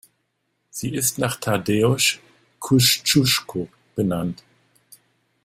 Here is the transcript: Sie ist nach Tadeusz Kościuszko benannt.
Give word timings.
Sie 0.71 0.95
ist 0.95 1.19
nach 1.19 1.35
Tadeusz 1.39 2.17
Kościuszko 2.57 3.67
benannt. 3.95 4.41